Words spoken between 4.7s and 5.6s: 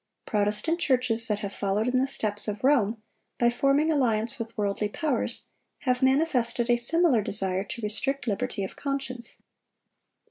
powers,